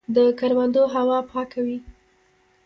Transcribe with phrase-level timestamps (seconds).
[0.15, 1.77] د کروندو هوا پاکه وي.